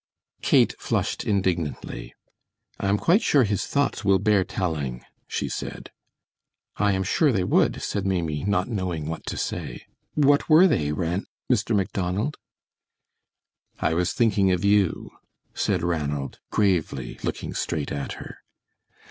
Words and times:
Kate 0.41 0.73
flushed 0.79 1.23
indignantly. 1.25 2.15
"I 2.79 2.89
am 2.89 2.97
quite 2.97 3.21
sure 3.21 3.43
his 3.43 3.67
thoughts 3.67 4.03
will 4.03 4.17
bear 4.17 4.43
telling," 4.43 5.05
she 5.27 5.47
said. 5.47 5.91
"I 6.77 6.93
am 6.93 7.03
sure 7.03 7.31
they 7.31 7.43
would," 7.43 7.83
said 7.83 8.03
Maimie, 8.03 8.43
not 8.45 8.67
knowing 8.67 9.05
what 9.05 9.27
to 9.27 9.37
say. 9.37 9.85
"What 10.15 10.49
were 10.49 10.65
they, 10.65 10.91
Ran 10.91 11.27
Mr. 11.51 11.75
Macdonald?" 11.75 12.37
"I 13.79 13.93
was 13.93 14.11
thinking 14.11 14.51
of 14.51 14.65
you," 14.65 15.11
said 15.53 15.83
Ranald, 15.83 16.39
gravely, 16.49 17.19
looking 17.21 17.53
straight 17.53 17.91
at 17.91 18.13
her. 18.13 18.39